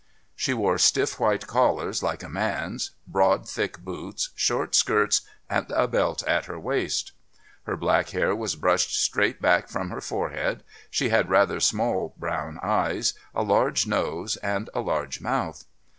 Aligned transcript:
She 0.35 0.55
wore 0.55 0.79
stiff 0.79 1.19
white 1.19 1.45
collars 1.45 2.01
like 2.01 2.23
a 2.23 2.27
man's, 2.27 2.89
broad 3.05 3.47
thick 3.47 3.77
boots, 3.81 4.31
short 4.33 4.73
skirts 4.73 5.21
and 5.47 5.69
a 5.69 5.87
belt 5.87 6.23
at 6.27 6.45
her 6.45 6.59
waist. 6.59 7.11
Her 7.65 7.77
black 7.77 8.09
hair 8.09 8.35
was 8.35 8.55
brushed 8.55 8.99
straight 8.99 9.39
back 9.39 9.67
from 9.69 9.91
her 9.91 10.01
forehead, 10.01 10.63
she 10.89 11.09
had 11.09 11.29
rather 11.29 11.59
small 11.59 12.15
brown 12.17 12.59
eyes, 12.63 13.13
a 13.35 13.43
large 13.43 13.85
nose 13.85 14.37
and 14.37 14.71
a 14.73 14.79
large 14.79 15.21
mouth. 15.21 15.65